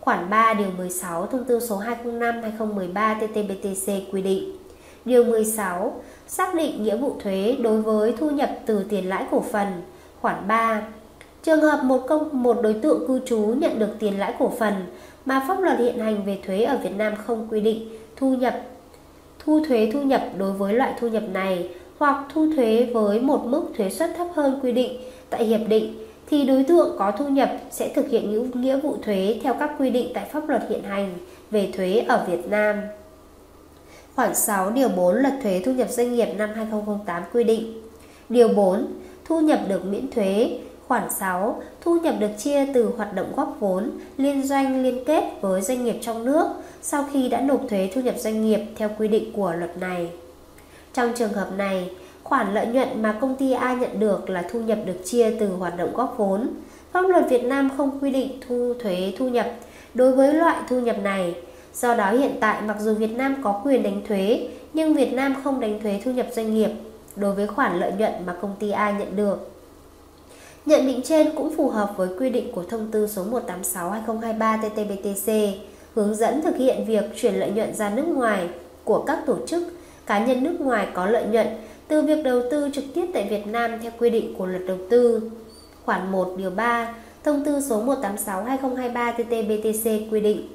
Khoản 0.00 0.30
3 0.30 0.54
điều 0.54 0.68
16 0.76 1.26
thông 1.26 1.44
tư 1.44 1.60
số 1.60 1.82
205/2013 2.04 2.92
TT-BTC 3.18 4.00
quy 4.12 4.22
định. 4.22 4.56
Điều 5.04 5.24
16 5.24 6.02
xác 6.26 6.54
định 6.54 6.82
nghĩa 6.82 6.96
vụ 6.96 7.16
thuế 7.22 7.56
đối 7.60 7.82
với 7.82 8.14
thu 8.18 8.30
nhập 8.30 8.50
từ 8.66 8.84
tiền 8.88 9.08
lãi 9.08 9.24
cổ 9.30 9.40
phần. 9.40 9.66
Khoản 10.20 10.48
3 10.48 10.82
Trường 11.42 11.60
hợp 11.60 11.84
một 11.84 12.06
công, 12.08 12.42
một 12.42 12.56
đối 12.62 12.74
tượng 12.74 13.08
cư 13.08 13.20
trú 13.26 13.38
nhận 13.38 13.78
được 13.78 13.90
tiền 13.98 14.18
lãi 14.18 14.34
cổ 14.38 14.52
phần 14.58 14.74
mà 15.24 15.44
pháp 15.48 15.60
luật 15.60 15.78
hiện 15.78 15.98
hành 15.98 16.24
về 16.24 16.38
thuế 16.46 16.62
ở 16.62 16.76
Việt 16.76 16.96
Nam 16.96 17.14
không 17.26 17.48
quy 17.50 17.60
định 17.60 17.88
thu 18.16 18.34
nhập, 18.34 18.60
thu 19.38 19.64
thuế 19.68 19.90
thu 19.92 20.02
nhập 20.02 20.22
đối 20.38 20.52
với 20.52 20.74
loại 20.74 20.94
thu 21.00 21.08
nhập 21.08 21.22
này 21.32 21.70
hoặc 21.98 22.24
thu 22.34 22.46
thuế 22.56 22.90
với 22.94 23.20
một 23.20 23.44
mức 23.44 23.62
thuế 23.76 23.90
suất 23.90 24.10
thấp 24.16 24.26
hơn 24.34 24.60
quy 24.62 24.72
định 24.72 25.00
tại 25.30 25.44
hiệp 25.44 25.60
định 25.68 26.09
thì 26.30 26.44
đối 26.44 26.64
tượng 26.64 26.96
có 26.98 27.12
thu 27.18 27.28
nhập 27.28 27.50
sẽ 27.70 27.88
thực 27.94 28.08
hiện 28.08 28.30
những 28.30 28.50
nghĩa 28.54 28.76
vụ 28.76 28.96
thuế 29.02 29.40
theo 29.42 29.54
các 29.54 29.70
quy 29.78 29.90
định 29.90 30.10
tại 30.14 30.28
pháp 30.32 30.48
luật 30.48 30.62
hiện 30.68 30.82
hành 30.82 31.14
về 31.50 31.72
thuế 31.76 32.04
ở 32.08 32.24
Việt 32.28 32.48
Nam. 32.48 32.76
Khoản 34.14 34.34
6 34.34 34.70
điều 34.70 34.88
4 34.88 35.14
Luật 35.14 35.34
thuế 35.42 35.62
thu 35.64 35.72
nhập 35.72 35.90
doanh 35.90 36.14
nghiệp 36.14 36.28
năm 36.36 36.50
2008 36.54 37.22
quy 37.32 37.44
định. 37.44 37.82
Điều 38.28 38.48
4 38.48 38.86
Thu 39.24 39.40
nhập 39.40 39.60
được 39.68 39.84
miễn 39.84 40.10
thuế 40.10 40.58
Khoản 40.88 41.10
6. 41.18 41.62
Thu 41.80 42.00
nhập 42.00 42.14
được 42.18 42.30
chia 42.38 42.66
từ 42.74 42.90
hoạt 42.96 43.14
động 43.14 43.32
góp 43.36 43.56
vốn, 43.60 43.90
liên 44.16 44.42
doanh 44.42 44.82
liên 44.82 45.04
kết 45.04 45.24
với 45.40 45.62
doanh 45.62 45.84
nghiệp 45.84 45.96
trong 46.00 46.24
nước 46.24 46.46
sau 46.82 47.04
khi 47.12 47.28
đã 47.28 47.40
nộp 47.40 47.60
thuế 47.68 47.90
thu 47.94 48.00
nhập 48.00 48.14
doanh 48.18 48.44
nghiệp 48.44 48.60
theo 48.76 48.90
quy 48.98 49.08
định 49.08 49.32
của 49.32 49.52
luật 49.52 49.76
này. 49.78 50.10
Trong 50.94 51.12
trường 51.16 51.32
hợp 51.32 51.48
này, 51.56 51.90
khoản 52.30 52.54
lợi 52.54 52.66
nhuận 52.66 53.02
mà 53.02 53.18
công 53.20 53.36
ty 53.36 53.52
A 53.52 53.74
nhận 53.74 54.00
được 54.00 54.30
là 54.30 54.44
thu 54.52 54.60
nhập 54.60 54.78
được 54.86 54.96
chia 55.04 55.30
từ 55.40 55.48
hoạt 55.48 55.76
động 55.76 55.92
góp 55.94 56.14
vốn. 56.16 56.48
Pháp 56.92 57.00
luật 57.00 57.24
Việt 57.30 57.44
Nam 57.44 57.70
không 57.76 57.98
quy 58.00 58.10
định 58.10 58.40
thu 58.48 58.74
thuế 58.82 59.12
thu 59.18 59.28
nhập 59.28 59.46
đối 59.94 60.12
với 60.12 60.34
loại 60.34 60.56
thu 60.68 60.80
nhập 60.80 60.96
này. 61.02 61.34
Do 61.74 61.94
đó 61.94 62.12
hiện 62.12 62.36
tại 62.40 62.62
mặc 62.62 62.76
dù 62.80 62.94
Việt 62.94 63.12
Nam 63.12 63.36
có 63.42 63.60
quyền 63.64 63.82
đánh 63.82 64.00
thuế, 64.08 64.48
nhưng 64.72 64.94
Việt 64.94 65.12
Nam 65.12 65.34
không 65.44 65.60
đánh 65.60 65.80
thuế 65.82 66.00
thu 66.04 66.10
nhập 66.10 66.26
doanh 66.32 66.54
nghiệp 66.54 66.70
đối 67.16 67.34
với 67.34 67.46
khoản 67.46 67.80
lợi 67.80 67.92
nhuận 67.98 68.12
mà 68.26 68.34
công 68.40 68.56
ty 68.58 68.70
A 68.70 68.90
nhận 68.90 69.16
được. 69.16 69.50
Nhận 70.66 70.86
định 70.86 71.00
trên 71.04 71.30
cũng 71.36 71.56
phù 71.56 71.68
hợp 71.68 71.92
với 71.96 72.08
quy 72.18 72.30
định 72.30 72.52
của 72.52 72.62
thông 72.62 72.90
tư 72.90 73.06
số 73.06 73.24
186/2023 73.24 74.58
TT-BTC 74.60 75.52
hướng 75.94 76.14
dẫn 76.14 76.42
thực 76.42 76.56
hiện 76.56 76.84
việc 76.86 77.04
chuyển 77.16 77.34
lợi 77.34 77.50
nhuận 77.50 77.74
ra 77.74 77.90
nước 77.90 78.08
ngoài 78.08 78.48
của 78.84 79.02
các 79.06 79.18
tổ 79.26 79.36
chức, 79.46 79.62
cá 80.06 80.26
nhân 80.26 80.44
nước 80.44 80.60
ngoài 80.60 80.86
có 80.94 81.06
lợi 81.06 81.24
nhuận 81.24 81.46
từ 81.90 82.02
việc 82.02 82.24
đầu 82.24 82.42
tư 82.50 82.68
trực 82.72 82.84
tiếp 82.94 83.06
tại 83.12 83.26
Việt 83.30 83.46
Nam 83.46 83.70
theo 83.82 83.92
quy 83.98 84.10
định 84.10 84.34
của 84.38 84.46
luật 84.46 84.62
đầu 84.66 84.78
tư. 84.90 85.30
Khoản 85.84 86.12
1 86.12 86.34
điều 86.36 86.50
3, 86.50 86.94
thông 87.24 87.44
tư 87.44 87.60
số 87.60 87.82
186/2023 87.84 89.12
TT-BTC 89.12 90.10
quy 90.10 90.20
định. 90.20 90.48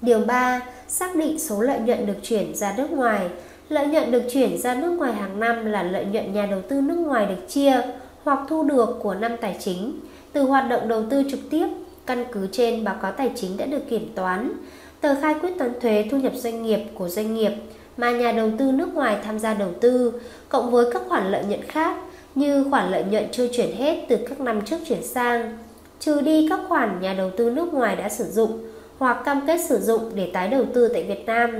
Điều 0.00 0.20
3, 0.20 0.60
xác 0.88 1.16
định 1.16 1.38
số 1.38 1.60
lợi 1.60 1.80
nhuận 1.80 2.06
được 2.06 2.16
chuyển 2.22 2.54
ra 2.54 2.74
nước 2.76 2.90
ngoài. 2.90 3.28
Lợi 3.68 3.86
nhuận 3.86 4.10
được 4.10 4.22
chuyển 4.32 4.58
ra 4.58 4.74
nước 4.74 4.90
ngoài 4.90 5.12
hàng 5.12 5.40
năm 5.40 5.66
là 5.66 5.82
lợi 5.82 6.04
nhuận 6.04 6.32
nhà 6.32 6.46
đầu 6.46 6.60
tư 6.68 6.80
nước 6.80 6.96
ngoài 6.96 7.26
được 7.26 7.48
chia 7.48 7.80
hoặc 8.24 8.38
thu 8.48 8.62
được 8.62 8.98
của 9.02 9.14
năm 9.14 9.32
tài 9.40 9.56
chính 9.60 10.00
từ 10.32 10.42
hoạt 10.42 10.68
động 10.70 10.88
đầu 10.88 11.04
tư 11.10 11.22
trực 11.30 11.40
tiếp 11.50 11.66
căn 12.06 12.24
cứ 12.32 12.48
trên 12.52 12.84
báo 12.84 12.96
cáo 13.02 13.12
tài 13.12 13.30
chính 13.34 13.56
đã 13.56 13.66
được 13.66 13.82
kiểm 13.90 14.12
toán, 14.14 14.52
tờ 15.00 15.14
khai 15.20 15.34
quyết 15.40 15.50
toán 15.58 15.80
thuế 15.80 16.04
thu 16.10 16.16
nhập 16.16 16.32
doanh 16.34 16.62
nghiệp 16.62 16.80
của 16.94 17.08
doanh 17.08 17.34
nghiệp 17.34 17.52
mà 17.96 18.10
nhà 18.10 18.32
đầu 18.32 18.50
tư 18.58 18.72
nước 18.72 18.94
ngoài 18.94 19.16
tham 19.24 19.38
gia 19.38 19.54
đầu 19.54 19.70
tư, 19.80 20.12
cộng 20.48 20.70
với 20.70 20.86
các 20.92 21.02
khoản 21.08 21.32
lợi 21.32 21.44
nhuận 21.44 21.62
khác 21.62 21.96
như 22.34 22.66
khoản 22.70 22.90
lợi 22.90 23.04
nhuận 23.10 23.24
chưa 23.32 23.48
chuyển 23.48 23.76
hết 23.76 24.04
từ 24.08 24.16
các 24.28 24.40
năm 24.40 24.60
trước 24.60 24.76
chuyển 24.88 25.02
sang, 25.02 25.58
trừ 26.00 26.20
đi 26.20 26.46
các 26.50 26.60
khoản 26.68 27.00
nhà 27.00 27.14
đầu 27.14 27.30
tư 27.36 27.50
nước 27.50 27.74
ngoài 27.74 27.96
đã 27.96 28.08
sử 28.08 28.24
dụng 28.24 28.58
hoặc 28.98 29.22
cam 29.24 29.46
kết 29.46 29.60
sử 29.68 29.78
dụng 29.78 30.10
để 30.14 30.30
tái 30.32 30.48
đầu 30.48 30.64
tư 30.74 30.88
tại 30.88 31.02
Việt 31.02 31.26
Nam, 31.26 31.50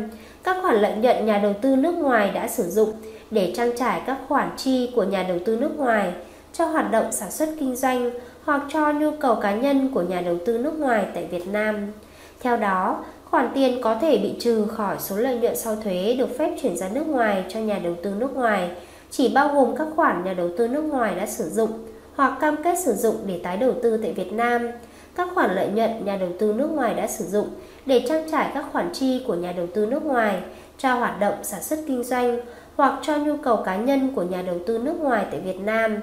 các 0.43 0.57
khoản 0.63 0.77
lợi 0.77 0.97
nhuận 0.97 1.27
nhà 1.27 1.39
đầu 1.39 1.55
tư 1.63 1.77
nước 1.77 1.95
ngoài 1.95 2.31
đã 2.35 2.49
sử 2.49 2.63
dụng 2.63 2.93
để 3.31 3.53
trang 3.57 3.77
trải 3.77 4.03
các 4.07 4.19
khoản 4.29 4.51
chi 4.57 4.91
của 4.97 5.05
nhà 5.05 5.23
đầu 5.23 5.39
tư 5.45 5.57
nước 5.57 5.77
ngoài 5.77 6.13
cho 6.53 6.67
hoạt 6.67 6.91
động 6.91 7.13
sản 7.13 7.31
xuất 7.31 7.49
kinh 7.61 7.77
doanh 7.77 8.11
hoặc 8.45 8.63
cho 8.73 8.93
nhu 8.93 9.11
cầu 9.11 9.35
cá 9.35 9.55
nhân 9.55 9.91
của 9.95 10.03
nhà 10.03 10.21
đầu 10.21 10.37
tư 10.47 10.59
nước 10.59 10.79
ngoài 10.79 11.07
tại 11.15 11.27
Việt 11.31 11.49
Nam. 11.49 11.93
Theo 12.41 12.57
đó, 12.57 13.05
khoản 13.33 13.51
tiền 13.55 13.81
có 13.83 13.99
thể 14.01 14.19
bị 14.19 14.35
trừ 14.41 14.67
khỏi 14.67 14.97
số 14.99 15.17
lợi 15.17 15.39
nhuận 15.39 15.57
sau 15.57 15.77
thuế 15.77 16.17
được 16.19 16.39
phép 16.39 16.57
chuyển 16.63 16.77
ra 16.77 16.89
nước 16.89 17.07
ngoài 17.07 17.45
cho 17.49 17.61
nhà 17.61 17.79
đầu 17.79 17.95
tư 18.03 18.15
nước 18.19 18.37
ngoài, 18.37 18.71
chỉ 19.11 19.29
bao 19.35 19.49
gồm 19.49 19.77
các 19.77 19.87
khoản 19.97 20.25
nhà 20.25 20.33
đầu 20.33 20.51
tư 20.59 20.69
nước 20.69 20.83
ngoài 20.83 21.15
đã 21.15 21.27
sử 21.27 21.49
dụng 21.49 21.71
hoặc 22.15 22.39
cam 22.41 22.63
kết 22.65 22.79
sử 22.79 22.93
dụng 22.93 23.17
để 23.27 23.41
tái 23.43 23.57
đầu 23.57 23.73
tư 23.83 23.97
tại 24.03 24.13
Việt 24.13 24.33
Nam, 24.33 24.69
các 25.15 25.29
khoản 25.35 25.55
lợi 25.55 25.69
nhuận 25.69 26.05
nhà 26.05 26.17
đầu 26.17 26.29
tư 26.39 26.53
nước 26.53 26.71
ngoài 26.71 26.95
đã 26.95 27.07
sử 27.07 27.25
dụng 27.25 27.49
để 27.87 28.05
trang 28.09 28.31
trải 28.31 28.51
các 28.55 28.65
khoản 28.73 28.91
chi 28.93 29.25
của 29.27 29.35
nhà 29.35 29.53
đầu 29.53 29.67
tư 29.75 29.87
nước 29.87 30.05
ngoài 30.05 30.41
cho 30.79 30.95
hoạt 30.95 31.21
động 31.21 31.35
sản 31.43 31.63
xuất 31.63 31.79
kinh 31.87 32.05
doanh 32.05 32.41
hoặc 32.77 32.99
cho 33.03 33.17
nhu 33.17 33.37
cầu 33.37 33.57
cá 33.57 33.77
nhân 33.77 34.13
của 34.15 34.23
nhà 34.23 34.43
đầu 34.43 34.59
tư 34.67 34.79
nước 34.79 35.01
ngoài 35.01 35.27
tại 35.31 35.41
Việt 35.41 35.61
Nam. 35.61 36.01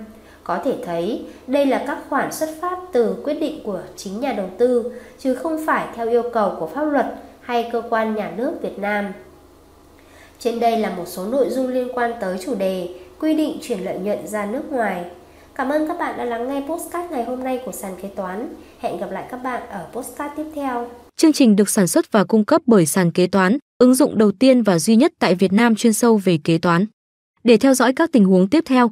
Có 0.50 0.60
thể 0.66 0.76
thấy 0.86 1.22
đây 1.48 1.66
là 1.66 1.84
các 1.88 1.98
khoản 2.10 2.34
xuất 2.34 2.50
phát 2.62 2.78
từ 2.94 3.16
quyết 3.24 3.34
định 3.34 3.60
của 3.64 3.82
chính 3.96 4.20
nhà 4.20 4.34
đầu 4.34 4.50
tư 4.58 4.92
chứ 5.20 5.36
không 5.36 5.66
phải 5.66 5.88
theo 5.96 6.10
yêu 6.10 6.24
cầu 6.34 6.56
của 6.60 6.68
pháp 6.68 6.84
luật 6.84 7.06
hay 7.42 7.70
cơ 7.72 7.82
quan 7.90 8.16
nhà 8.16 8.32
nước 8.38 8.52
Việt 8.62 8.80
Nam. 8.80 9.06
Trên 10.40 10.60
đây 10.60 10.78
là 10.78 10.90
một 10.90 11.08
số 11.08 11.26
nội 11.26 11.50
dung 11.50 11.68
liên 11.68 11.88
quan 11.94 12.12
tới 12.22 12.38
chủ 12.46 12.56
đề 12.56 12.90
quy 13.20 13.34
định 13.34 13.58
chuyển 13.62 13.80
lợi 13.80 14.00
nhuận 14.00 14.28
ra 14.28 14.46
nước 14.46 14.72
ngoài. 14.72 15.06
Cảm 15.56 15.70
ơn 15.70 15.88
các 15.88 16.00
bạn 16.00 16.18
đã 16.18 16.26
lắng 16.26 16.48
nghe 16.48 16.64
postcard 16.70 17.12
ngày 17.12 17.24
hôm 17.24 17.44
nay 17.44 17.62
của 17.66 17.72
sàn 17.72 17.94
kế 18.02 18.10
toán. 18.16 18.54
Hẹn 18.80 18.98
gặp 18.98 19.12
lại 19.12 19.26
các 19.32 19.38
bạn 19.38 19.62
ở 19.70 19.88
postcard 19.94 20.34
tiếp 20.38 20.46
theo. 20.56 20.90
Chương 21.16 21.34
trình 21.34 21.56
được 21.56 21.70
sản 21.70 21.88
xuất 21.88 22.12
và 22.12 22.24
cung 22.24 22.46
cấp 22.46 22.62
bởi 22.66 22.86
sàn 22.86 23.12
kế 23.12 23.28
toán, 23.28 23.58
ứng 23.78 23.96
dụng 23.96 24.18
đầu 24.18 24.32
tiên 24.32 24.64
và 24.64 24.80
duy 24.80 24.96
nhất 24.96 25.14
tại 25.20 25.36
Việt 25.36 25.54
Nam 25.54 25.76
chuyên 25.76 25.94
sâu 25.94 26.18
về 26.18 26.40
kế 26.44 26.58
toán. 26.58 26.86
Để 27.44 27.58
theo 27.58 27.74
dõi 27.74 27.94
các 27.94 28.12
tình 28.12 28.26
huống 28.26 28.50
tiếp 28.50 28.64
theo, 28.68 28.92